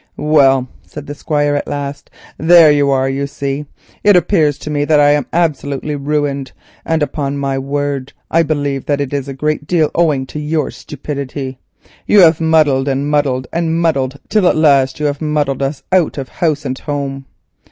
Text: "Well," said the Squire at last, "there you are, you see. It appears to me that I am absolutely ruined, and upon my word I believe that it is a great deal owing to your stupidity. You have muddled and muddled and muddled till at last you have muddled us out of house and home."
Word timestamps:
"Well," 0.17 0.67
said 0.81 1.05
the 1.05 1.13
Squire 1.13 1.53
at 1.55 1.67
last, 1.67 2.09
"there 2.39 2.71
you 2.71 2.89
are, 2.89 3.07
you 3.07 3.27
see. 3.27 3.67
It 4.03 4.15
appears 4.15 4.57
to 4.57 4.71
me 4.71 4.83
that 4.83 4.99
I 4.99 5.11
am 5.11 5.27
absolutely 5.31 5.95
ruined, 5.95 6.53
and 6.83 7.03
upon 7.03 7.37
my 7.37 7.59
word 7.59 8.11
I 8.31 8.41
believe 8.41 8.87
that 8.87 8.99
it 8.99 9.13
is 9.13 9.27
a 9.27 9.33
great 9.35 9.67
deal 9.67 9.91
owing 9.93 10.25
to 10.25 10.39
your 10.39 10.71
stupidity. 10.71 11.59
You 12.07 12.21
have 12.21 12.41
muddled 12.41 12.87
and 12.87 13.07
muddled 13.11 13.45
and 13.53 13.79
muddled 13.79 14.19
till 14.27 14.47
at 14.47 14.55
last 14.57 14.99
you 14.99 15.05
have 15.05 15.21
muddled 15.21 15.61
us 15.61 15.83
out 15.91 16.17
of 16.17 16.29
house 16.29 16.65
and 16.65 16.79
home." 16.79 17.25